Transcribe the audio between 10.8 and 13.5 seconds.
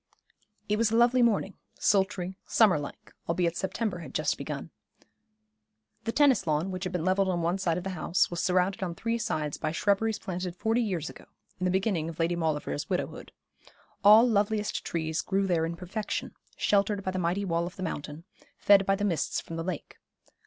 years ago, in the beginning of Lady Maulevrier's widowhood.